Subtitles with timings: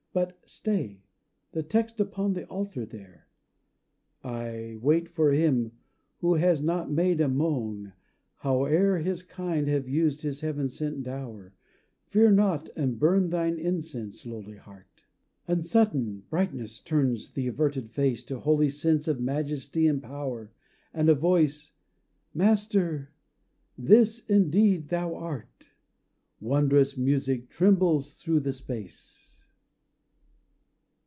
[0.13, 1.05] But Stay
[1.53, 3.29] the text upon the altar there
[4.25, 5.71] "I wait for him
[6.17, 7.93] who has not made a moan
[8.39, 11.53] Howe'er his kind have used his heaven sent dower.
[12.07, 15.05] Fear not, and burn thine incense, lowly heart."
[15.47, 20.51] And sudden brightness turns the averted face, To holy sense of majesty and power
[20.93, 21.71] And a voice:
[22.33, 23.13] "Master
[23.77, 25.69] this indeed thou art."
[26.41, 29.29] Wondrous music trembles thro' the space.